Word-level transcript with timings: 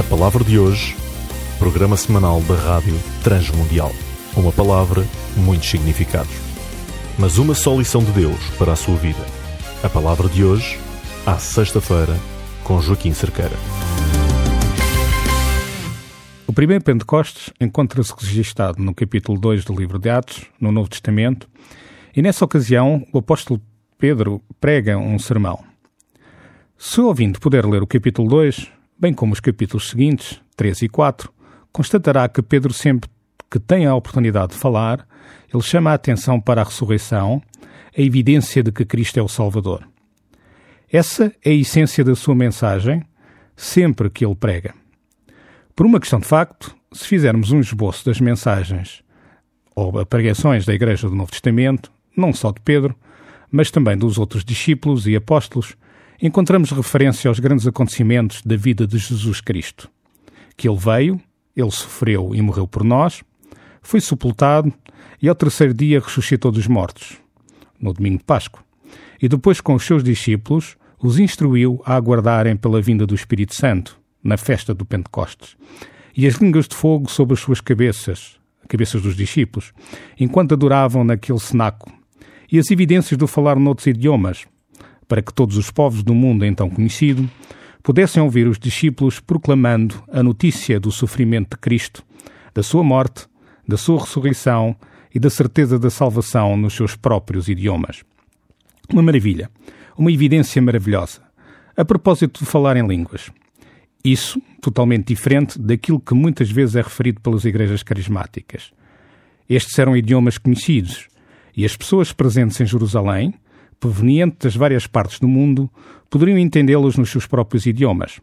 A 0.00 0.02
palavra 0.02 0.42
de 0.42 0.58
hoje, 0.58 0.96
programa 1.58 1.94
semanal 1.94 2.40
da 2.44 2.54
Rádio 2.54 2.98
Transmundial. 3.22 3.92
Uma 4.34 4.50
palavra, 4.50 5.04
muitos 5.36 5.68
significados. 5.68 6.32
Mas 7.18 7.36
uma 7.36 7.54
só 7.54 7.76
lição 7.76 8.02
de 8.02 8.10
Deus 8.12 8.40
para 8.56 8.72
a 8.72 8.76
sua 8.76 8.96
vida. 8.96 9.22
A 9.82 9.90
palavra 9.90 10.26
de 10.26 10.42
hoje, 10.42 10.80
à 11.26 11.36
sexta-feira, 11.36 12.16
com 12.64 12.80
Joaquim 12.80 13.12
Cerqueira. 13.12 13.54
O 16.46 16.52
primeiro 16.54 16.82
Pentecostes 16.82 17.52
encontra-se 17.60 18.14
registado 18.18 18.82
no 18.82 18.94
capítulo 18.94 19.38
2 19.38 19.66
do 19.66 19.74
livro 19.74 19.98
de 19.98 20.08
Atos, 20.08 20.46
no 20.58 20.72
Novo 20.72 20.88
Testamento, 20.88 21.46
e 22.16 22.22
nessa 22.22 22.42
ocasião 22.42 23.06
o 23.12 23.18
apóstolo 23.18 23.60
Pedro 23.98 24.40
prega 24.58 24.96
um 24.96 25.18
sermão. 25.18 25.62
Se 26.78 27.02
o 27.02 27.06
ouvinte 27.08 27.38
puder 27.38 27.66
ler 27.66 27.82
o 27.82 27.86
capítulo 27.86 28.30
2, 28.30 28.79
bem 29.00 29.14
como 29.14 29.32
os 29.32 29.40
capítulos 29.40 29.88
seguintes, 29.88 30.38
3 30.56 30.82
e 30.82 30.88
4, 30.88 31.32
constatará 31.72 32.28
que 32.28 32.42
Pedro 32.42 32.74
sempre 32.74 33.08
que 33.50 33.58
tem 33.58 33.86
a 33.86 33.94
oportunidade 33.94 34.52
de 34.52 34.58
falar, 34.58 35.08
ele 35.52 35.62
chama 35.62 35.90
a 35.90 35.94
atenção 35.94 36.38
para 36.38 36.60
a 36.60 36.64
ressurreição, 36.64 37.42
a 37.96 38.00
evidência 38.00 38.62
de 38.62 38.70
que 38.70 38.84
Cristo 38.84 39.18
é 39.18 39.22
o 39.22 39.28
Salvador. 39.28 39.88
Essa 40.92 41.32
é 41.42 41.50
a 41.50 41.54
essência 41.54 42.04
da 42.04 42.14
sua 42.14 42.34
mensagem, 42.34 43.02
sempre 43.56 44.10
que 44.10 44.24
ele 44.24 44.34
prega. 44.34 44.74
Por 45.74 45.86
uma 45.86 45.98
questão 45.98 46.20
de 46.20 46.26
facto, 46.26 46.76
se 46.92 47.06
fizermos 47.06 47.52
um 47.52 47.60
esboço 47.60 48.04
das 48.04 48.20
mensagens 48.20 49.02
ou 49.74 50.04
pregações 50.04 50.66
da 50.66 50.74
Igreja 50.74 51.08
do 51.08 51.16
Novo 51.16 51.30
Testamento, 51.30 51.90
não 52.14 52.34
só 52.34 52.52
de 52.52 52.60
Pedro, 52.60 52.94
mas 53.50 53.70
também 53.70 53.96
dos 53.96 54.18
outros 54.18 54.44
discípulos 54.44 55.06
e 55.06 55.16
apóstolos, 55.16 55.74
encontramos 56.20 56.70
referência 56.70 57.28
aos 57.28 57.40
grandes 57.40 57.66
acontecimentos 57.66 58.42
da 58.42 58.56
vida 58.56 58.86
de 58.86 58.98
Jesus 58.98 59.40
Cristo. 59.40 59.90
Que 60.56 60.68
ele 60.68 60.78
veio, 60.78 61.20
ele 61.56 61.70
sofreu 61.70 62.34
e 62.34 62.42
morreu 62.42 62.68
por 62.68 62.84
nós, 62.84 63.22
foi 63.80 64.00
sepultado 64.00 64.72
e 65.22 65.28
ao 65.28 65.34
terceiro 65.34 65.72
dia 65.72 66.00
ressuscitou 66.00 66.52
dos 66.52 66.66
mortos, 66.66 67.16
no 67.80 67.92
domingo 67.92 68.18
de 68.18 68.24
Páscoa. 68.24 68.62
E 69.20 69.28
depois, 69.28 69.60
com 69.60 69.74
os 69.74 69.84
seus 69.84 70.04
discípulos, 70.04 70.76
os 70.98 71.18
instruiu 71.18 71.80
a 71.84 71.94
aguardarem 71.94 72.56
pela 72.56 72.82
vinda 72.82 73.06
do 73.06 73.14
Espírito 73.14 73.54
Santo, 73.54 73.98
na 74.22 74.36
festa 74.36 74.74
do 74.74 74.84
Pentecostes, 74.84 75.56
e 76.14 76.26
as 76.26 76.34
línguas 76.34 76.68
de 76.68 76.74
fogo 76.74 77.10
sobre 77.10 77.34
as 77.34 77.40
suas 77.40 77.60
cabeças, 77.60 78.38
cabeças 78.68 79.00
dos 79.00 79.16
discípulos, 79.16 79.72
enquanto 80.18 80.52
adoravam 80.52 81.02
naquele 81.02 81.38
cenáculo, 81.38 81.94
e 82.52 82.58
as 82.58 82.70
evidências 82.70 83.16
do 83.16 83.26
falar 83.26 83.56
noutros 83.56 83.86
idiomas, 83.86 84.46
para 85.10 85.20
que 85.20 85.34
todos 85.34 85.56
os 85.56 85.72
povos 85.72 86.04
do 86.04 86.14
mundo 86.14 86.46
então 86.46 86.70
conhecido 86.70 87.28
pudessem 87.82 88.22
ouvir 88.22 88.46
os 88.46 88.60
discípulos 88.60 89.18
proclamando 89.18 90.00
a 90.08 90.22
notícia 90.22 90.78
do 90.78 90.92
sofrimento 90.92 91.56
de 91.56 91.56
Cristo, 91.56 92.04
da 92.54 92.62
sua 92.62 92.84
morte, 92.84 93.26
da 93.66 93.76
sua 93.76 93.98
ressurreição 93.98 94.76
e 95.12 95.18
da 95.18 95.28
certeza 95.28 95.80
da 95.80 95.90
salvação 95.90 96.56
nos 96.56 96.74
seus 96.74 96.94
próprios 96.94 97.48
idiomas. 97.48 98.04
Uma 98.88 99.02
maravilha, 99.02 99.50
uma 99.98 100.12
evidência 100.12 100.62
maravilhosa, 100.62 101.20
a 101.76 101.84
propósito 101.84 102.44
de 102.44 102.46
falar 102.46 102.76
em 102.76 102.86
línguas. 102.86 103.32
Isso 104.04 104.40
totalmente 104.60 105.08
diferente 105.08 105.58
daquilo 105.58 105.98
que 105.98 106.14
muitas 106.14 106.48
vezes 106.52 106.76
é 106.76 106.82
referido 106.82 107.20
pelas 107.20 107.44
igrejas 107.44 107.82
carismáticas. 107.82 108.70
Estes 109.48 109.76
eram 109.76 109.96
idiomas 109.96 110.38
conhecidos 110.38 111.08
e 111.56 111.64
as 111.64 111.76
pessoas 111.76 112.12
presentes 112.12 112.60
em 112.60 112.66
Jerusalém, 112.66 113.34
provenientes 113.80 114.38
das 114.40 114.54
várias 114.54 114.86
partes 114.86 115.18
do 115.18 115.26
mundo, 115.26 115.68
poderiam 116.10 116.38
entendê-los 116.38 116.96
nos 116.96 117.10
seus 117.10 117.26
próprios 117.26 117.64
idiomas. 117.64 118.20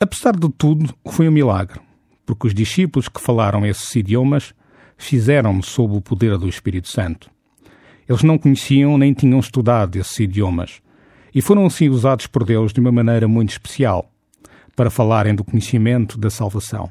Apesar 0.00 0.34
de 0.34 0.48
tudo, 0.48 0.92
foi 1.06 1.28
um 1.28 1.32
milagre, 1.32 1.80
porque 2.24 2.46
os 2.46 2.54
discípulos 2.54 3.08
que 3.08 3.20
falaram 3.20 3.66
esses 3.66 3.94
idiomas 3.94 4.54
fizeram-no 4.96 5.62
sob 5.62 5.96
o 5.96 6.00
poder 6.00 6.38
do 6.38 6.48
Espírito 6.48 6.88
Santo. 6.88 7.30
Eles 8.08 8.22
não 8.22 8.38
conheciam 8.38 8.96
nem 8.96 9.12
tinham 9.12 9.38
estudado 9.38 9.96
esses 9.96 10.18
idiomas, 10.18 10.80
e 11.34 11.42
foram 11.42 11.66
assim 11.66 11.88
usados 11.88 12.26
por 12.26 12.44
Deus 12.44 12.72
de 12.72 12.80
uma 12.80 12.90
maneira 12.90 13.28
muito 13.28 13.50
especial 13.50 14.10
para 14.74 14.90
falarem 14.90 15.34
do 15.34 15.44
conhecimento 15.44 16.16
da 16.16 16.30
salvação. 16.30 16.90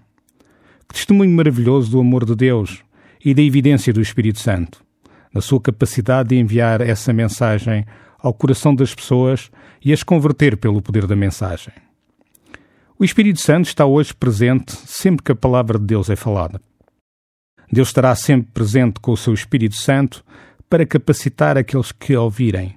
Que 0.88 0.94
testemunho 0.94 1.32
maravilhoso 1.32 1.90
do 1.90 2.00
amor 2.00 2.24
de 2.24 2.36
Deus 2.36 2.84
e 3.24 3.34
da 3.34 3.42
evidência 3.42 3.92
do 3.92 4.02
Espírito 4.02 4.40
Santo, 4.40 4.84
na 5.38 5.42
sua 5.42 5.62
capacidade 5.62 6.30
de 6.30 6.36
enviar 6.36 6.82
essa 6.82 7.14
mensagem 7.14 7.86
ao 8.18 8.34
coração 8.34 8.74
das 8.74 8.96
pessoas 8.96 9.52
e 9.86 9.94
as 9.94 10.02
converter 10.02 10.58
pelo 10.58 10.82
poder 10.82 11.06
da 11.06 11.16
mensagem. 11.16 11.72
O 12.98 13.06
Espírito 13.06 13.40
Santo 13.40 13.68
está 13.68 13.86
hoje 13.86 14.16
presente 14.16 14.72
sempre 14.88 15.24
que 15.24 15.32
a 15.32 15.36
palavra 15.36 15.78
de 15.78 15.86
Deus 15.86 16.10
é 16.10 16.16
falada. 16.16 16.60
Deus 17.72 17.90
estará 17.90 18.16
sempre 18.16 18.50
presente 18.52 19.00
com 19.00 19.12
o 19.12 19.18
seu 19.18 19.32
Espírito 19.32 19.76
Santo 19.76 20.26
para 20.68 20.88
capacitar 20.88 21.56
aqueles 21.56 21.92
que 21.92 22.16
a 22.16 22.22
ouvirem, 22.22 22.76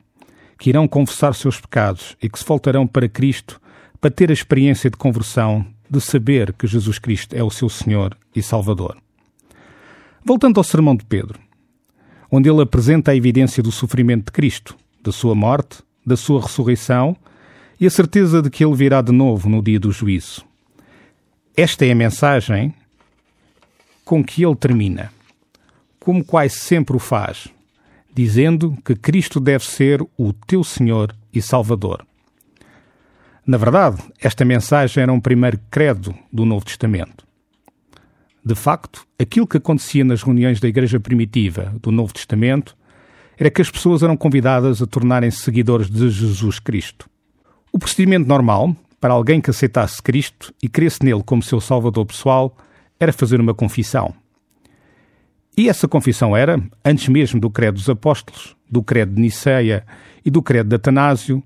que 0.59 0.69
irão 0.69 0.87
confessar 0.87 1.34
seus 1.34 1.59
pecados 1.59 2.15
e 2.22 2.28
que 2.28 2.38
se 2.38 2.44
voltarão 2.44 2.87
para 2.87 3.09
Cristo 3.09 3.59
para 3.99 4.10
ter 4.10 4.28
a 4.28 4.34
experiência 4.34 4.91
de 4.91 4.99
conversão, 4.99 5.65
de 5.88 5.99
saber 5.99 6.53
que 6.53 6.66
Jesus 6.66 6.99
Cristo 6.99 7.34
é 7.34 7.43
o 7.43 7.50
seu 7.50 7.70
Senhor 7.70 8.15
e 8.37 8.43
Salvador. 8.43 8.99
Voltando 10.22 10.59
ao 10.59 10.65
sermão 10.65 10.94
de 10.94 11.06
Pedro, 11.06 11.41
onde 12.30 12.48
ele 12.48 12.62
apresenta 12.62 13.10
a 13.10 13.16
evidência 13.16 13.62
do 13.62 13.72
sofrimento 13.72 14.26
de 14.26 14.32
Cristo, 14.32 14.76
da 15.02 15.10
sua 15.10 15.34
morte, 15.34 15.78
da 16.06 16.16
sua 16.16 16.41
ressurreição 16.41 17.16
e 17.78 17.86
a 17.86 17.91
certeza 17.91 18.41
de 18.42 18.50
que 18.50 18.64
ele 18.64 18.74
virá 18.74 19.02
de 19.02 19.12
novo 19.12 19.48
no 19.48 19.62
dia 19.62 19.80
do 19.80 19.91
juízo. 19.91 20.44
Esta 21.56 21.84
é 21.84 21.92
a 21.92 21.94
mensagem 21.94 22.74
com 24.04 24.24
que 24.24 24.44
ele 24.44 24.56
termina, 24.56 25.12
como 25.98 26.24
quase 26.24 26.54
sempre 26.54 26.96
o 26.96 26.98
faz, 26.98 27.48
dizendo 28.14 28.76
que 28.84 28.94
Cristo 28.94 29.40
deve 29.40 29.64
ser 29.64 30.02
o 30.16 30.32
teu 30.32 30.64
Senhor 30.64 31.14
e 31.32 31.40
Salvador. 31.40 32.04
Na 33.46 33.56
verdade, 33.56 34.02
esta 34.20 34.44
mensagem 34.44 35.02
era 35.02 35.12
um 35.12 35.20
primeiro 35.20 35.58
credo 35.70 36.14
do 36.32 36.44
Novo 36.44 36.64
Testamento. 36.64 37.29
De 38.44 38.54
facto, 38.54 39.06
aquilo 39.18 39.46
que 39.46 39.58
acontecia 39.58 40.02
nas 40.02 40.22
reuniões 40.22 40.60
da 40.60 40.68
Igreja 40.68 40.98
Primitiva 40.98 41.74
do 41.82 41.92
Novo 41.92 42.14
Testamento 42.14 42.76
era 43.38 43.50
que 43.50 43.60
as 43.60 43.70
pessoas 43.70 44.02
eram 44.02 44.16
convidadas 44.16 44.80
a 44.80 44.86
tornarem-se 44.86 45.38
seguidores 45.38 45.90
de 45.90 46.08
Jesus 46.08 46.58
Cristo. 46.58 47.08
O 47.72 47.78
procedimento 47.78 48.26
normal, 48.26 48.74
para 49.00 49.14
alguém 49.14 49.40
que 49.40 49.50
aceitasse 49.50 50.02
Cristo 50.02 50.54
e 50.62 50.68
cresce 50.68 51.04
nele 51.04 51.22
como 51.22 51.42
seu 51.42 51.60
Salvador 51.60 52.04
pessoal, 52.06 52.56
era 52.98 53.12
fazer 53.12 53.40
uma 53.40 53.54
confissão. 53.54 54.14
E 55.56 55.68
essa 55.68 55.86
confissão 55.86 56.36
era, 56.36 56.62
antes 56.84 57.08
mesmo 57.08 57.40
do 57.40 57.50
Credo 57.50 57.74
dos 57.74 57.88
Apóstolos, 57.88 58.56
do 58.70 58.82
Credo 58.82 59.14
de 59.14 59.20
Niceia 59.20 59.84
e 60.24 60.30
do 60.30 60.42
Credo 60.42 60.68
de 60.68 60.76
Atanásio, 60.76 61.42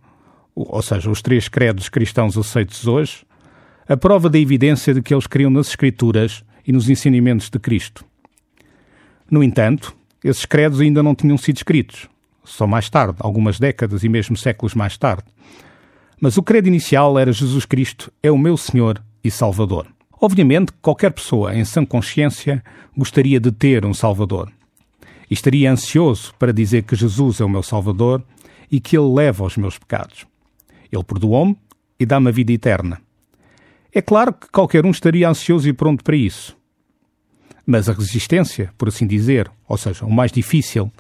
ou 0.55 0.83
seja, 0.83 1.11
os 1.11 1.21
três 1.21 1.49
credos 1.49 1.89
cristãos 1.89 2.39
aceitos 2.39 2.87
hoje, 2.87 3.25
a 3.89 3.97
prova 3.97 4.31
da 4.31 4.39
evidência 4.39 4.95
de 4.95 5.03
que 5.03 5.13
eles 5.13 5.27
criam 5.27 5.51
nas 5.51 5.69
Escrituras 5.69 6.45
e 6.67 6.73
nos 6.73 6.89
ensinamentos 6.89 7.51
de 7.51 7.59
Cristo. 7.59 8.05
No 9.31 9.43
entanto, 9.43 9.95
esses 10.23 10.45
credos 10.45 10.81
ainda 10.81 11.03
não 11.03 11.15
tinham 11.15 11.37
sido 11.37 11.57
escritos, 11.57 12.09
só 12.45 12.67
mais 12.67 12.89
tarde, 12.89 13.17
algumas 13.21 13.59
décadas 13.59 14.05
e 14.05 14.09
mesmo 14.09 14.37
séculos 14.37 14.75
mais 14.75 14.97
tarde. 14.97 15.25
Mas 16.21 16.37
o 16.37 16.43
credo 16.43 16.69
inicial 16.69 17.19
era 17.19 17.33
Jesus 17.33 17.65
Cristo 17.65 18.13
é 18.23 18.31
o 18.31 18.39
meu 18.39 18.57
Senhor 18.57 19.03
e 19.23 19.31
Salvador. 19.31 19.87
Obviamente, 20.21 20.73
qualquer 20.81 21.11
pessoa 21.11 21.55
em 21.55 21.65
sã 21.65 21.85
consciência 21.85 22.63
gostaria 22.97 23.39
de 23.39 23.53
ter 23.53 23.85
um 23.85 23.93
Salvador. 23.93 24.51
E 25.31 25.35
estaria 25.35 25.71
ansioso 25.71 26.33
para 26.39 26.53
dizer 26.53 26.85
que 26.85 26.97
Jesus 26.97 27.41
é 27.41 27.45
o 27.45 27.49
meu 27.49 27.63
Salvador 27.63 28.23
e 28.71 28.81
que 28.81 28.97
Ele 28.97 29.13
leva 29.13 29.45
os 29.45 29.57
meus 29.57 29.79
pecados. 29.79 30.27
Ele 30.91 31.05
perdoou-me 31.05 31.57
e 31.99 32.07
dá-me 32.07 32.29
a 32.29 32.33
vida 32.33 32.53
eterna. 32.53 33.01
É 33.93 34.01
claro 34.01 34.33
que 34.33 34.49
qualquer 34.51 34.85
um 34.87 34.91
estaria 34.91 35.29
ansioso 35.29 35.69
e 35.69 35.73
pronto 35.73 36.03
para 36.03 36.17
isso. 36.17 36.57
Mas 37.67 37.89
a 37.89 37.93
resistência, 37.93 38.71
por 38.77 38.89
assim 38.89 39.07
dizer, 39.07 39.51
ou 39.69 39.77
seja, 39.77 40.05
o 40.05 40.13
mais 40.13 40.31
difícil, 40.31 40.93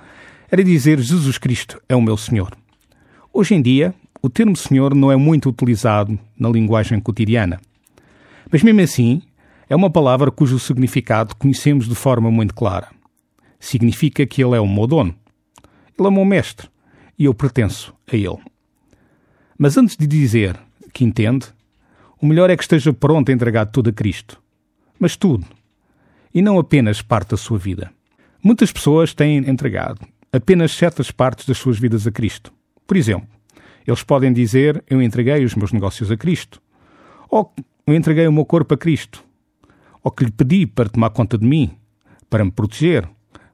era 0.50 0.64
dizer 0.64 0.98
Jesus 0.98 1.38
Cristo 1.38 1.80
é 1.88 1.94
o 1.94 2.02
meu 2.02 2.16
Senhor. 2.16 2.56
Hoje 3.32 3.54
em 3.54 3.60
dia, 3.60 3.94
o 4.22 4.30
termo 4.30 4.56
Senhor 4.56 4.94
não 4.94 5.12
é 5.12 5.16
muito 5.16 5.48
utilizado 5.48 6.18
na 6.38 6.48
linguagem 6.48 6.98
cotidiana. 7.00 7.60
Mas 8.50 8.62
mesmo 8.62 8.80
assim, 8.80 9.22
é 9.68 9.76
uma 9.76 9.90
palavra 9.90 10.30
cujo 10.30 10.58
significado 10.58 11.34
conhecemos 11.36 11.88
de 11.88 11.94
forma 11.94 12.30
muito 12.30 12.54
clara. 12.54 12.88
Significa 13.58 14.26
que 14.26 14.42
Ele 14.42 14.56
é 14.56 14.60
o 14.60 14.68
meu 14.68 14.86
dono. 14.86 15.14
Ele 15.98 16.06
é 16.06 16.10
o 16.10 16.12
meu 16.12 16.24
mestre 16.24 16.68
e 17.18 17.24
eu 17.26 17.34
pertenço 17.34 17.94
a 18.10 18.16
Ele. 18.16 18.38
Mas 19.58 19.76
antes 19.76 19.96
de 19.96 20.06
dizer 20.06 20.58
que 20.92 21.04
entende, 21.04 21.46
o 22.20 22.26
melhor 22.26 22.48
é 22.48 22.56
que 22.56 22.62
esteja 22.62 22.92
pronto 22.92 23.28
a 23.30 23.32
entregar 23.32 23.66
tudo 23.66 23.90
a 23.90 23.92
Cristo. 23.92 24.40
Mas 24.98 25.16
tudo. 25.16 25.44
E 26.34 26.42
não 26.42 26.58
apenas 26.58 27.00
parte 27.00 27.30
da 27.30 27.36
sua 27.36 27.58
vida. 27.58 27.92
Muitas 28.42 28.72
pessoas 28.72 29.14
têm 29.14 29.38
entregado 29.48 30.00
apenas 30.34 30.72
certas 30.72 31.12
partes 31.12 31.46
das 31.46 31.56
suas 31.56 31.78
vidas 31.78 32.06
a 32.06 32.10
Cristo. 32.10 32.52
Por 32.86 32.96
exemplo, 32.96 33.28
eles 33.86 34.02
podem 34.02 34.32
dizer: 34.32 34.82
Eu 34.88 35.00
entreguei 35.00 35.44
os 35.44 35.54
meus 35.54 35.72
negócios 35.72 36.10
a 36.10 36.16
Cristo. 36.16 36.60
Ou 37.30 37.52
eu 37.86 37.94
entreguei 37.94 38.26
o 38.26 38.32
meu 38.32 38.44
corpo 38.44 38.74
a 38.74 38.78
Cristo, 38.78 39.22
ou 40.02 40.10
que 40.10 40.24
lhe 40.24 40.30
pedi 40.30 40.66
para 40.66 40.88
tomar 40.88 41.10
conta 41.10 41.38
de 41.38 41.46
mim, 41.46 41.70
para 42.28 42.44
me 42.44 42.50
proteger, 42.50 43.08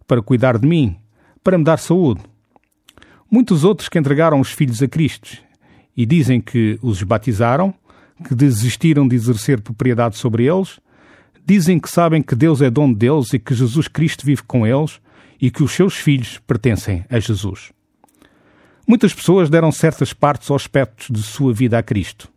para 0.06 0.22
cuidar 0.22 0.58
de 0.58 0.66
mim, 0.66 0.96
para 1.42 1.58
me 1.58 1.64
dar 1.64 1.78
saúde. 1.78 2.22
Muitos 3.30 3.64
outros 3.64 3.88
que 3.88 3.98
entregaram 3.98 4.40
os 4.40 4.52
filhos 4.52 4.82
a 4.82 4.88
Cristo 4.88 5.38
e 5.96 6.06
dizem 6.06 6.40
que 6.40 6.78
os 6.82 7.02
batizaram, 7.02 7.74
que 8.26 8.34
desistiram 8.34 9.06
de 9.06 9.16
exercer 9.16 9.60
propriedade 9.60 10.16
sobre 10.16 10.46
eles, 10.46 10.80
dizem 11.46 11.78
que 11.78 11.90
sabem 11.90 12.22
que 12.22 12.34
Deus 12.34 12.62
é 12.62 12.70
dono 12.70 12.94
deles 12.94 13.32
e 13.32 13.38
que 13.38 13.54
Jesus 13.54 13.88
Cristo 13.88 14.24
vive 14.24 14.42
com 14.42 14.66
eles 14.66 15.00
e 15.40 15.50
que 15.50 15.62
os 15.62 15.72
seus 15.72 15.94
filhos 15.94 16.38
pertencem 16.46 17.04
a 17.08 17.18
Jesus. 17.18 17.72
Muitas 18.86 19.14
pessoas 19.14 19.48
deram 19.48 19.70
certas 19.70 20.12
partes 20.12 20.50
ou 20.50 20.56
aspectos 20.56 21.08
de 21.10 21.22
sua 21.22 21.52
vida 21.52 21.78
a 21.78 21.82
Cristo. 21.82 22.28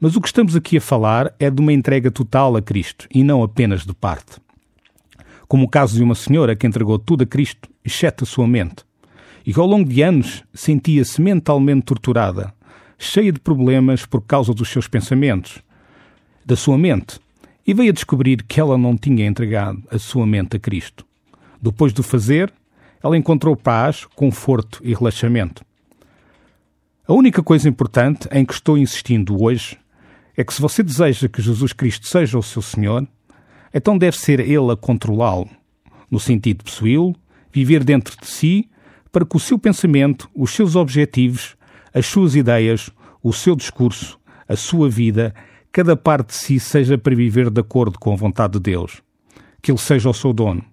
Mas 0.00 0.14
o 0.14 0.20
que 0.20 0.28
estamos 0.28 0.54
aqui 0.54 0.76
a 0.76 0.80
falar 0.80 1.34
é 1.40 1.50
de 1.50 1.60
uma 1.60 1.72
entrega 1.72 2.10
total 2.10 2.56
a 2.56 2.62
Cristo 2.62 3.08
e 3.12 3.24
não 3.24 3.42
apenas 3.42 3.84
de 3.84 3.92
parte. 3.94 4.36
Como 5.48 5.64
o 5.64 5.68
caso 5.68 5.96
de 5.96 6.02
uma 6.02 6.14
senhora 6.14 6.54
que 6.54 6.66
entregou 6.66 6.98
tudo 6.98 7.24
a 7.24 7.26
Cristo, 7.26 7.68
exceto 7.84 8.24
a 8.24 8.26
sua 8.26 8.46
mente, 8.46 8.84
e 9.44 9.52
que 9.52 9.58
ao 9.58 9.66
longo 9.66 9.88
de 9.88 10.02
anos 10.02 10.44
sentia-se 10.52 11.20
mentalmente 11.20 11.86
torturada, 11.86 12.52
cheia 12.98 13.32
de 13.32 13.40
problemas 13.40 14.04
por 14.04 14.20
causa 14.20 14.52
dos 14.52 14.68
seus 14.68 14.86
pensamentos, 14.86 15.62
da 16.44 16.54
sua 16.54 16.76
mente, 16.76 17.18
e 17.68 17.74
veio 17.74 17.90
a 17.90 17.92
descobrir 17.92 18.42
que 18.44 18.58
ela 18.58 18.78
não 18.78 18.96
tinha 18.96 19.26
entregado 19.26 19.82
a 19.90 19.98
sua 19.98 20.26
mente 20.26 20.56
a 20.56 20.58
Cristo. 20.58 21.04
Depois 21.60 21.92
de 21.92 22.02
fazer, 22.02 22.50
ela 23.04 23.14
encontrou 23.14 23.54
paz, 23.54 24.06
conforto 24.16 24.80
e 24.82 24.94
relaxamento. 24.94 25.62
A 27.06 27.12
única 27.12 27.42
coisa 27.42 27.68
importante 27.68 28.26
em 28.32 28.42
que 28.42 28.54
estou 28.54 28.78
insistindo 28.78 29.42
hoje 29.42 29.76
é 30.34 30.42
que 30.42 30.54
se 30.54 30.62
você 30.62 30.82
deseja 30.82 31.28
que 31.28 31.42
Jesus 31.42 31.74
Cristo 31.74 32.06
seja 32.06 32.38
o 32.38 32.42
seu 32.42 32.62
Senhor, 32.62 33.06
então 33.74 33.98
deve 33.98 34.16
ser 34.16 34.40
Ele 34.40 34.72
a 34.72 34.76
controlá-lo, 34.76 35.50
no 36.10 36.18
sentido 36.18 36.58
de 36.58 36.64
possuí-lo, 36.64 37.14
viver 37.52 37.84
dentro 37.84 38.16
de 38.18 38.26
si, 38.26 38.66
para 39.12 39.26
que 39.26 39.36
o 39.36 39.40
seu 39.40 39.58
pensamento, 39.58 40.26
os 40.34 40.52
seus 40.52 40.74
objetivos, 40.74 41.54
as 41.92 42.06
suas 42.06 42.34
ideias, 42.34 42.88
o 43.22 43.30
seu 43.30 43.54
discurso, 43.54 44.18
a 44.48 44.56
sua 44.56 44.88
vida, 44.88 45.34
cada 45.78 45.96
parte 45.96 46.30
de 46.30 46.34
si 46.34 46.58
seja 46.58 46.98
para 46.98 47.14
viver 47.14 47.50
de 47.50 47.60
acordo 47.60 48.00
com 48.00 48.12
a 48.12 48.16
vontade 48.16 48.54
de 48.54 48.58
Deus. 48.58 49.00
Que 49.62 49.70
Ele 49.70 49.78
seja 49.78 50.10
o 50.10 50.12
seu 50.12 50.32
dono, 50.32 50.64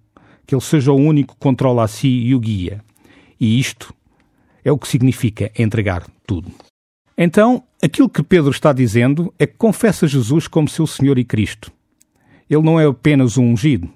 que 0.47 0.55
Ele 0.55 0.61
seja 0.63 0.91
o 0.91 0.95
único 0.95 1.35
que 1.35 1.39
controla 1.39 1.83
a 1.83 1.87
si 1.87 2.07
e 2.07 2.33
o 2.33 2.39
guia. 2.39 2.83
E 3.39 3.59
isto 3.59 3.93
é 4.63 4.71
o 4.71 4.79
que 4.79 4.87
significa 4.87 5.51
entregar 5.55 6.07
tudo. 6.25 6.51
Então, 7.15 7.61
aquilo 7.83 8.09
que 8.09 8.23
Pedro 8.23 8.49
está 8.49 8.73
dizendo 8.73 9.31
é 9.37 9.45
que 9.45 9.53
confessa 9.53 10.07
Jesus 10.07 10.47
como 10.47 10.67
seu 10.67 10.87
Senhor 10.87 11.19
e 11.19 11.23
Cristo. 11.23 11.71
Ele 12.49 12.63
não 12.63 12.79
é 12.79 12.87
apenas 12.87 13.37
um 13.37 13.51
ungido, 13.51 13.87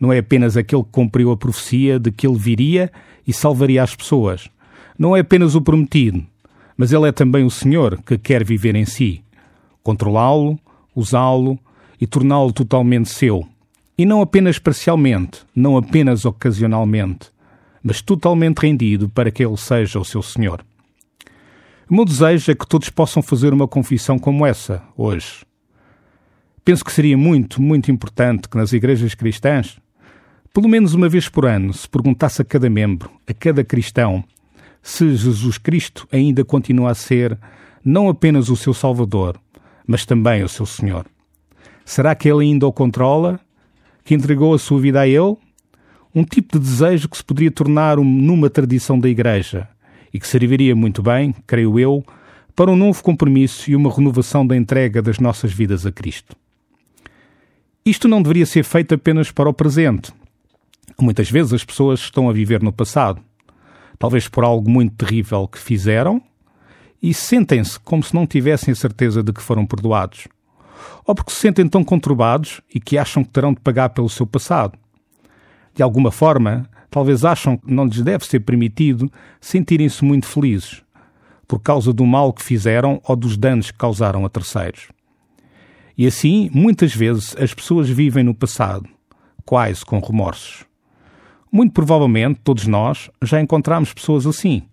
não 0.00 0.10
é 0.10 0.20
apenas 0.20 0.56
aquele 0.56 0.84
que 0.84 0.90
cumpriu 0.90 1.32
a 1.32 1.36
profecia 1.36 2.00
de 2.00 2.10
que 2.10 2.26
ele 2.26 2.38
viria 2.38 2.90
e 3.26 3.32
salvaria 3.34 3.82
as 3.82 3.94
pessoas. 3.94 4.48
Não 4.98 5.14
é 5.14 5.20
apenas 5.20 5.54
o 5.54 5.60
prometido, 5.60 6.26
mas 6.78 6.94
ele 6.94 7.08
é 7.08 7.12
também 7.12 7.44
o 7.44 7.50
Senhor 7.50 8.02
que 8.02 8.16
quer 8.16 8.42
viver 8.42 8.74
em 8.74 8.86
si, 8.86 9.22
controlá-lo, 9.86 10.58
usá-lo 10.96 11.56
e 12.00 12.08
torná-lo 12.08 12.52
totalmente 12.52 13.08
seu. 13.08 13.46
E 13.96 14.04
não 14.04 14.20
apenas 14.20 14.58
parcialmente, 14.58 15.44
não 15.54 15.76
apenas 15.76 16.24
ocasionalmente, 16.24 17.30
mas 17.80 18.02
totalmente 18.02 18.58
rendido 18.58 19.08
para 19.08 19.30
que 19.30 19.46
ele 19.46 19.56
seja 19.56 20.00
o 20.00 20.04
seu 20.04 20.22
Senhor. 20.22 20.64
O 21.88 21.94
meu 21.94 22.04
desejo 22.04 22.50
é 22.50 22.54
que 22.56 22.66
todos 22.66 22.90
possam 22.90 23.22
fazer 23.22 23.54
uma 23.54 23.68
confissão 23.68 24.18
como 24.18 24.44
essa, 24.44 24.82
hoje. 24.96 25.46
Penso 26.64 26.84
que 26.84 26.90
seria 26.90 27.16
muito, 27.16 27.62
muito 27.62 27.92
importante 27.92 28.48
que 28.48 28.56
nas 28.56 28.72
igrejas 28.72 29.14
cristãs, 29.14 29.78
pelo 30.52 30.68
menos 30.68 30.94
uma 30.94 31.08
vez 31.08 31.28
por 31.28 31.46
ano, 31.46 31.72
se 31.72 31.88
perguntasse 31.88 32.42
a 32.42 32.44
cada 32.44 32.68
membro, 32.68 33.08
a 33.24 33.32
cada 33.32 33.62
cristão, 33.62 34.24
se 34.82 35.14
Jesus 35.14 35.58
Cristo 35.58 36.08
ainda 36.10 36.44
continua 36.44 36.90
a 36.90 36.94
ser 36.94 37.38
não 37.84 38.08
apenas 38.08 38.48
o 38.48 38.56
seu 38.56 38.74
Salvador, 38.74 39.40
mas 39.86 40.04
também 40.04 40.42
o 40.42 40.48
seu 40.48 40.66
Senhor. 40.66 41.06
Será 41.84 42.14
que 42.14 42.28
ele 42.28 42.44
ainda 42.44 42.66
o 42.66 42.72
controla? 42.72 43.38
Que 44.04 44.14
entregou 44.14 44.52
a 44.54 44.58
sua 44.58 44.80
vida 44.80 45.00
a 45.00 45.06
ele? 45.08 45.36
Um 46.14 46.24
tipo 46.24 46.58
de 46.58 46.64
desejo 46.64 47.08
que 47.08 47.16
se 47.16 47.24
poderia 47.24 47.50
tornar 47.50 47.98
numa 47.98 48.50
tradição 48.50 48.98
da 48.98 49.08
Igreja, 49.08 49.68
e 50.12 50.18
que 50.18 50.26
serviria 50.26 50.74
muito 50.74 51.02
bem, 51.02 51.34
creio 51.46 51.78
eu, 51.78 52.04
para 52.54 52.70
um 52.70 52.76
novo 52.76 53.02
compromisso 53.02 53.70
e 53.70 53.76
uma 53.76 53.92
renovação 53.92 54.46
da 54.46 54.56
entrega 54.56 55.02
das 55.02 55.18
nossas 55.18 55.52
vidas 55.52 55.84
a 55.84 55.92
Cristo. 55.92 56.34
Isto 57.84 58.08
não 58.08 58.22
deveria 58.22 58.46
ser 58.46 58.64
feito 58.64 58.94
apenas 58.94 59.30
para 59.30 59.48
o 59.48 59.54
presente. 59.54 60.12
Muitas 60.98 61.30
vezes 61.30 61.52
as 61.52 61.64
pessoas 61.64 62.00
estão 62.00 62.28
a 62.30 62.32
viver 62.32 62.62
no 62.62 62.72
passado, 62.72 63.20
talvez 63.98 64.26
por 64.26 64.42
algo 64.42 64.70
muito 64.70 64.94
terrível 64.94 65.46
que 65.46 65.58
fizeram, 65.58 66.22
e 67.06 67.14
sentem-se 67.14 67.78
como 67.78 68.02
se 68.02 68.12
não 68.12 68.26
tivessem 68.26 68.72
a 68.72 68.74
certeza 68.74 69.22
de 69.22 69.32
que 69.32 69.40
foram 69.40 69.64
perdoados, 69.64 70.26
ou 71.06 71.14
porque 71.14 71.30
se 71.30 71.38
sentem 71.38 71.68
tão 71.68 71.84
conturbados 71.84 72.60
e 72.74 72.80
que 72.80 72.98
acham 72.98 73.22
que 73.22 73.30
terão 73.30 73.54
de 73.54 73.60
pagar 73.60 73.90
pelo 73.90 74.08
seu 74.08 74.26
passado. 74.26 74.76
De 75.72 75.84
alguma 75.84 76.10
forma, 76.10 76.68
talvez 76.90 77.24
acham 77.24 77.56
que 77.58 77.72
não 77.72 77.84
lhes 77.84 78.02
deve 78.02 78.26
ser 78.26 78.40
permitido 78.40 79.08
sentirem-se 79.40 80.04
muito 80.04 80.26
felizes 80.26 80.82
por 81.46 81.60
causa 81.60 81.92
do 81.92 82.04
mal 82.04 82.32
que 82.32 82.42
fizeram 82.42 83.00
ou 83.04 83.14
dos 83.14 83.36
danos 83.36 83.70
que 83.70 83.78
causaram 83.78 84.26
a 84.26 84.28
terceiros. 84.28 84.88
E 85.96 86.08
assim, 86.08 86.50
muitas 86.52 86.92
vezes, 86.92 87.36
as 87.38 87.54
pessoas 87.54 87.88
vivem 87.88 88.24
no 88.24 88.34
passado, 88.34 88.88
quase 89.44 89.86
com 89.86 90.00
remorsos. 90.00 90.64
Muito 91.52 91.72
provavelmente, 91.72 92.40
todos 92.42 92.66
nós 92.66 93.08
já 93.22 93.40
encontramos 93.40 93.94
pessoas 93.94 94.26
assim, 94.26 94.64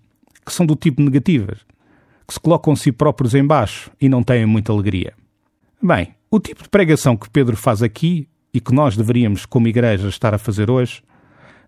que 0.44 0.52
são 0.52 0.66
do 0.66 0.76
tipo 0.76 1.00
negativas, 1.00 1.60
que 2.28 2.34
se 2.34 2.40
colocam 2.40 2.76
si 2.76 2.92
próprios 2.92 3.34
em 3.36 3.46
baixo 3.46 3.92
e 4.00 4.08
não 4.08 4.24
têm 4.24 4.46
muita 4.46 4.72
alegria. 4.72 5.14
Bem, 5.82 6.16
o 6.32 6.40
tipo 6.40 6.64
de 6.64 6.70
pregação 6.70 7.18
que 7.18 7.30
Pedro 7.30 7.56
faz 7.56 7.84
aqui 7.84 8.28
e 8.54 8.60
que 8.60 8.74
nós 8.74 8.96
deveríamos, 8.96 9.46
como 9.46 9.68
igreja, 9.68 10.08
estar 10.08 10.34
a 10.34 10.38
fazer 10.38 10.70
hoje, 10.70 11.04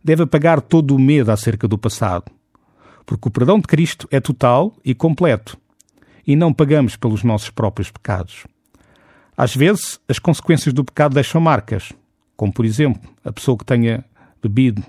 deve 0.04 0.24
apagar 0.24 0.62
todo 0.62 0.96
o 0.96 1.00
medo 1.00 1.31
acerca 1.31 1.68
do 1.68 1.78
passado, 1.78 2.31
porque 3.06 3.28
o 3.28 3.31
perdão 3.31 3.60
de 3.60 3.68
Cristo 3.68 4.07
é 4.12 4.19
total 4.19 4.74
e 4.86 4.94
completo, 4.94 5.57
e 6.25 6.36
não 6.36 6.54
pagamos 6.54 6.96
pelos 6.96 7.24
nossos 7.24 7.50
próprios 7.50 7.92
pecados. 7.92 8.46
Às 9.36 9.56
vezes, 9.56 10.00
as 10.07 10.19
consequências 10.19 10.74
do 10.74 10.83
pecado 10.83 11.16
deixam 11.16 11.42
marcas, 11.42 11.92
como 12.38 12.54
por 12.54 12.66
exemplo, 12.66 13.09
a 13.24 13.31
pessoa 13.31 13.57
que 13.57 13.66
tenha 13.66 14.06
bebido 14.42 14.83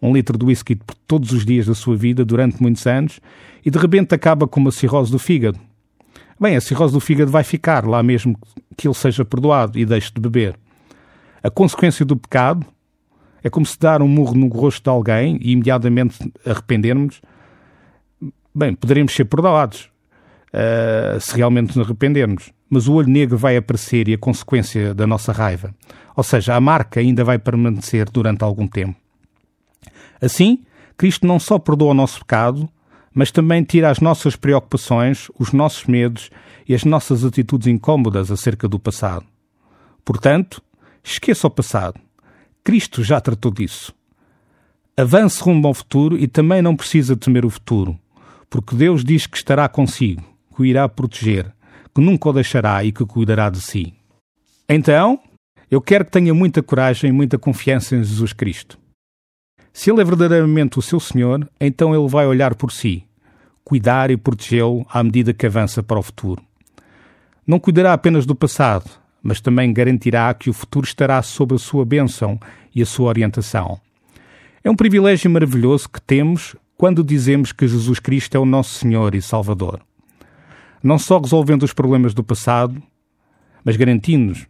um 0.00 0.12
litro 0.12 0.38
de 0.38 0.44
whisky 0.44 0.78
todos 1.06 1.32
os 1.32 1.44
dias 1.44 1.66
da 1.66 1.74
sua 1.74 1.96
vida 1.96 2.24
durante 2.24 2.60
muitos 2.62 2.86
anos 2.86 3.20
e 3.64 3.70
de 3.70 3.78
repente 3.78 4.14
acaba 4.14 4.46
com 4.46 4.60
uma 4.60 4.70
cirrose 4.70 5.10
do 5.10 5.18
fígado. 5.18 5.58
Bem, 6.38 6.54
a 6.54 6.60
cirrose 6.60 6.92
do 6.92 7.00
fígado 7.00 7.30
vai 7.30 7.42
ficar 7.42 7.86
lá 7.86 8.02
mesmo 8.02 8.38
que 8.76 8.86
ele 8.86 8.94
seja 8.94 9.24
perdoado 9.24 9.78
e 9.78 9.86
deixe 9.86 10.12
de 10.12 10.20
beber. 10.20 10.54
A 11.42 11.50
consequência 11.50 12.04
do 12.04 12.16
pecado 12.16 12.66
é 13.42 13.48
como 13.48 13.64
se 13.64 13.78
dar 13.78 14.02
um 14.02 14.08
murro 14.08 14.34
no 14.34 14.48
rosto 14.48 14.82
de 14.82 14.90
alguém 14.90 15.38
e 15.40 15.52
imediatamente 15.52 16.18
arrependermos. 16.44 17.22
Bem, 18.54 18.74
poderemos 18.74 19.14
ser 19.14 19.24
perdoados 19.24 19.88
uh, 20.52 21.20
se 21.20 21.36
realmente 21.36 21.76
nos 21.76 21.86
arrependermos, 21.86 22.52
mas 22.68 22.88
o 22.88 22.94
olho 22.94 23.08
negro 23.08 23.38
vai 23.38 23.56
aparecer 23.56 24.08
e 24.08 24.14
a 24.14 24.18
consequência 24.18 24.92
da 24.92 25.06
nossa 25.06 25.32
raiva. 25.32 25.74
Ou 26.16 26.24
seja, 26.24 26.54
a 26.54 26.60
marca 26.60 27.00
ainda 27.00 27.22
vai 27.22 27.38
permanecer 27.38 28.10
durante 28.10 28.42
algum 28.42 28.66
tempo. 28.66 29.05
Assim, 30.20 30.64
Cristo 30.96 31.26
não 31.26 31.38
só 31.38 31.58
perdoa 31.58 31.90
o 31.90 31.94
nosso 31.94 32.20
pecado, 32.20 32.68
mas 33.14 33.30
também 33.30 33.62
tira 33.62 33.90
as 33.90 34.00
nossas 34.00 34.36
preocupações, 34.36 35.28
os 35.38 35.52
nossos 35.52 35.86
medos 35.86 36.30
e 36.68 36.74
as 36.74 36.84
nossas 36.84 37.24
atitudes 37.24 37.66
incômodas 37.66 38.30
acerca 38.30 38.68
do 38.68 38.78
passado. 38.78 39.24
Portanto, 40.04 40.62
esqueça 41.02 41.46
o 41.46 41.50
passado 41.50 42.00
Cristo 42.66 43.04
já 43.04 43.20
tratou 43.20 43.52
disso. 43.52 43.94
Avance 44.96 45.40
rumo 45.40 45.68
ao 45.68 45.72
futuro 45.72 46.18
e 46.18 46.26
também 46.26 46.60
não 46.60 46.74
precisa 46.74 47.16
temer 47.16 47.44
o 47.44 47.50
futuro, 47.50 47.96
porque 48.50 48.74
Deus 48.74 49.04
diz 49.04 49.24
que 49.24 49.36
estará 49.36 49.68
consigo, 49.68 50.24
que 50.52 50.62
o 50.62 50.64
irá 50.64 50.88
proteger, 50.88 51.54
que 51.94 52.00
nunca 52.00 52.28
o 52.28 52.32
deixará 52.32 52.82
e 52.82 52.90
que 52.90 53.06
cuidará 53.06 53.50
de 53.50 53.60
si. 53.60 53.94
Então, 54.68 55.20
eu 55.70 55.80
quero 55.80 56.06
que 56.06 56.10
tenha 56.10 56.34
muita 56.34 56.60
coragem 56.60 57.10
e 57.10 57.12
muita 57.12 57.38
confiança 57.38 57.94
em 57.94 58.02
Jesus 58.02 58.32
Cristo. 58.32 58.76
Se 59.76 59.90
Ele 59.90 60.00
é 60.00 60.04
verdadeiramente 60.04 60.78
o 60.78 60.82
seu 60.82 60.98
Senhor, 60.98 61.46
então 61.60 61.94
Ele 61.94 62.08
vai 62.08 62.26
olhar 62.26 62.54
por 62.54 62.72
si, 62.72 63.04
cuidar 63.62 64.10
e 64.10 64.16
protegê-lo 64.16 64.86
à 64.88 65.04
medida 65.04 65.34
que 65.34 65.44
avança 65.44 65.82
para 65.82 65.98
o 65.98 66.02
futuro. 66.02 66.42
Não 67.46 67.60
cuidará 67.60 67.92
apenas 67.92 68.24
do 68.24 68.34
passado, 68.34 68.90
mas 69.22 69.38
também 69.38 69.74
garantirá 69.74 70.32
que 70.32 70.48
o 70.48 70.54
futuro 70.54 70.86
estará 70.86 71.20
sob 71.20 71.54
a 71.54 71.58
sua 71.58 71.84
bênção 71.84 72.40
e 72.74 72.80
a 72.80 72.86
sua 72.86 73.08
orientação. 73.08 73.78
É 74.64 74.70
um 74.70 74.74
privilégio 74.74 75.30
maravilhoso 75.30 75.90
que 75.90 76.00
temos 76.00 76.56
quando 76.78 77.04
dizemos 77.04 77.52
que 77.52 77.68
Jesus 77.68 78.00
Cristo 78.00 78.34
é 78.34 78.40
o 78.40 78.46
nosso 78.46 78.78
Senhor 78.78 79.14
e 79.14 79.20
Salvador. 79.20 79.82
Não 80.82 80.98
só 80.98 81.18
resolvendo 81.18 81.64
os 81.64 81.74
problemas 81.74 82.14
do 82.14 82.24
passado, 82.24 82.82
mas 83.62 83.76
garantindo-nos. 83.76 84.46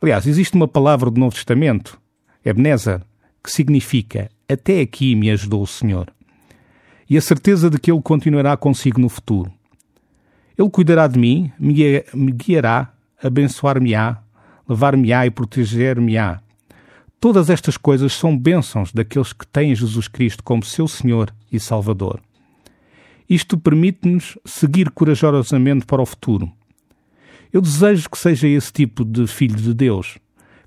Aliás, 0.00 0.26
existe 0.26 0.56
uma 0.56 0.66
palavra 0.66 1.10
do 1.10 1.20
Novo 1.20 1.34
Testamento, 1.34 2.00
Ebenezer, 2.42 3.02
que 3.44 3.52
significa 3.52 4.30
até 4.52 4.80
aqui 4.80 5.14
me 5.14 5.30
ajudou 5.30 5.62
o 5.62 5.66
Senhor. 5.66 6.12
E 7.08 7.16
a 7.16 7.20
certeza 7.20 7.68
de 7.68 7.78
que 7.78 7.90
Ele 7.90 8.00
continuará 8.00 8.56
consigo 8.56 9.00
no 9.00 9.08
futuro. 9.08 9.52
Ele 10.56 10.70
cuidará 10.70 11.06
de 11.06 11.18
mim, 11.18 11.50
me 11.58 12.32
guiará, 12.32 12.92
abençoar-me-á, 13.22 14.22
levar-me-á 14.68 15.26
e 15.26 15.30
proteger-me-á. 15.30 16.40
Todas 17.18 17.48
estas 17.50 17.76
coisas 17.76 18.12
são 18.12 18.36
bênçãos 18.36 18.92
daqueles 18.92 19.32
que 19.32 19.46
têm 19.46 19.74
Jesus 19.74 20.08
Cristo 20.08 20.42
como 20.42 20.64
seu 20.64 20.88
Senhor 20.88 21.32
e 21.50 21.60
Salvador. 21.60 22.20
Isto 23.28 23.56
permite-nos 23.56 24.36
seguir 24.44 24.90
corajosamente 24.90 25.86
para 25.86 26.02
o 26.02 26.06
futuro. 26.06 26.50
Eu 27.52 27.60
desejo 27.60 28.10
que 28.10 28.18
seja 28.18 28.48
esse 28.48 28.72
tipo 28.72 29.04
de 29.04 29.26
filho 29.26 29.56
de 29.56 29.72
Deus, 29.72 30.18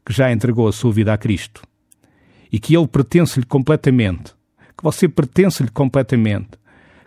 que 0.05 0.13
já 0.13 0.31
entregou 0.31 0.67
a 0.67 0.71
sua 0.71 0.91
vida 0.91 1.13
a 1.13 1.17
Cristo, 1.17 1.61
e 2.51 2.59
que 2.59 2.75
ele 2.75 2.87
pertence-lhe 2.87 3.45
completamente, 3.45 4.33
que 4.77 4.83
você 4.83 5.07
pertence-lhe 5.07 5.69
completamente, 5.69 6.49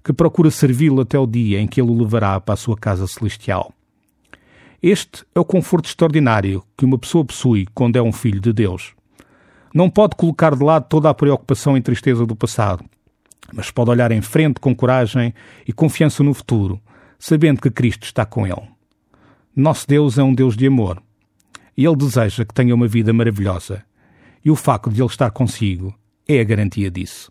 que 0.03 0.13
procura 0.13 0.51
servi-lo 0.51 1.03
até 1.03 1.19
o 1.19 1.27
dia 1.27 1.61
em 1.61 1.67
que 1.67 1.81
ele 1.81 1.91
o 1.91 1.99
levará 1.99 2.41
para 2.41 2.55
a 2.55 2.57
sua 2.57 2.77
casa 2.77 3.07
celestial. 3.07 3.73
Este 4.83 5.25
é 5.35 5.41
o 5.41 5.45
conforto 5.45 5.87
extraordinário 5.87 6.63
que 6.77 6.85
uma 6.85 6.99
pessoa 6.99 7.25
possui 7.25 7.67
quando 7.75 7.97
é 7.97 8.03
um 8.03 8.13
filho 8.13 8.41
de 8.41 8.53
Deus. 8.53 8.95
Não 9.75 9.91
pode 9.91 10.17
colocar 10.17 10.55
de 10.55 10.63
lado 10.63 10.87
toda 10.89 11.11
a 11.11 11.15
preocupação 11.15 11.77
e 11.77 11.81
tristeza 11.81 12.25
do 12.25 12.37
passado, 12.37 12.85
mas 13.53 13.71
pode 13.71 13.91
olhar 13.91 14.13
em 14.13 14.23
frente 14.23 14.61
com 14.61 14.75
coragem 14.75 15.35
e 15.67 15.73
confiança 15.73 16.23
no 16.23 16.33
futuro, 16.33 16.81
sabendo 17.19 17.61
que 17.61 17.71
Cristo 17.71 18.05
está 18.05 18.25
com 18.25 18.47
ele. 18.47 18.69
Nosso 19.55 19.87
Deus 19.87 20.17
é 20.17 20.23
um 20.23 20.33
Deus 20.33 20.57
de 20.57 20.67
amor 20.67 21.03
e 21.77 21.85
Ele 21.85 21.97
deseja 21.97 22.45
que 22.45 22.53
tenha 22.53 22.75
uma 22.75 22.89
vida 22.89 23.13
maravilhosa, 23.13 23.85
e 24.45 24.51
o 24.51 24.57
facto 24.57 24.91
de 24.91 25.01
Ele 25.01 25.09
estar 25.09 25.31
consigo 25.31 25.95
é 26.27 26.41
a 26.41 26.45
garantia 26.45 26.91
disso. 26.91 27.31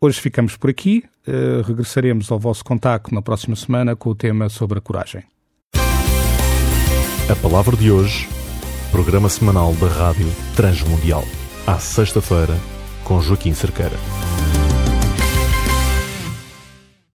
Hoje 0.00 0.20
ficamos 0.20 0.56
por 0.56 0.70
aqui, 0.70 1.04
uh, 1.26 1.62
regressaremos 1.62 2.30
ao 2.30 2.38
vosso 2.38 2.64
contacto 2.64 3.14
na 3.14 3.22
próxima 3.22 3.54
semana 3.54 3.94
com 3.94 4.10
o 4.10 4.14
tema 4.14 4.48
sobre 4.48 4.78
a 4.78 4.82
coragem. 4.82 5.22
A 7.30 7.36
palavra 7.36 7.76
de 7.76 7.90
hoje, 7.90 8.28
programa 8.90 9.28
semanal 9.28 9.72
da 9.74 9.86
Rádio 9.86 10.26
Transmundial, 10.56 11.24
à 11.66 11.78
sexta-feira, 11.78 12.56
com 13.04 13.20
Joaquim 13.20 13.54
Cerqueira. 13.54 13.96